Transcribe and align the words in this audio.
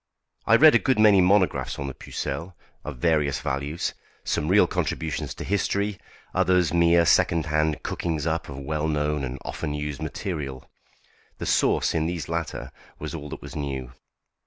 I 0.47 0.55
read 0.55 0.73
a 0.73 0.79
good 0.79 0.97
many 0.97 1.21
monographs 1.21 1.77
on 1.77 1.85
the 1.85 1.93
Pucelle, 1.93 2.55
of 2.83 2.97
various 2.97 3.39
values; 3.39 3.93
some 4.23 4.47
real 4.47 4.65
contributions 4.65 5.35
to 5.35 5.43
history, 5.43 5.99
others 6.33 6.73
mere 6.73 7.05
second 7.05 7.45
hand 7.45 7.83
cookings 7.83 8.25
up 8.25 8.49
of 8.49 8.57
well 8.57 8.87
known 8.87 9.23
and 9.23 9.37
often 9.45 9.75
used 9.75 10.01
material. 10.01 10.67
The 11.37 11.45
sauce 11.45 11.93
in 11.93 12.07
these 12.07 12.27
latter 12.27 12.71
was 12.97 13.13
all 13.13 13.29
that 13.29 13.43
was 13.43 13.55
new. 13.55 13.93